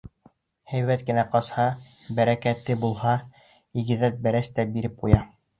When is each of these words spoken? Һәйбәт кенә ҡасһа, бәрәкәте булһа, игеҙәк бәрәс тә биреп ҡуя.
Һәйбәт 0.71 1.03
кенә 1.09 1.25
ҡасһа, 1.33 1.67
бәрәкәте 2.21 2.79
булһа, 2.87 3.15
игеҙәк 3.83 4.21
бәрәс 4.27 4.53
тә 4.57 4.71
биреп 4.73 4.99
ҡуя. 5.05 5.25